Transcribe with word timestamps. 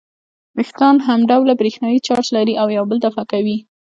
وېښتان 0.57 0.95
همډوله 1.07 1.53
برېښنايي 1.61 1.99
چارج 2.07 2.27
لري 2.35 2.53
او 2.61 2.67
یو 2.77 2.83
بل 2.89 2.97
دفع 3.05 3.23
کوي. 3.31 3.57